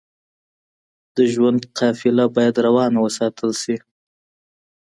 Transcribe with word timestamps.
د 1.15 1.17
ژوند 1.33 1.61
قافله 1.79 2.25
بايد 2.35 2.55
روانه 2.67 2.97
وساتل 3.05 3.51
شئ. 3.63 3.77